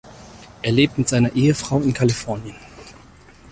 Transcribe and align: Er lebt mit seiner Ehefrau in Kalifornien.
Er 0.63 0.71
lebt 0.71 0.97
mit 0.97 1.07
seiner 1.09 1.35
Ehefrau 1.35 1.79
in 1.79 1.93
Kalifornien. 1.93 2.55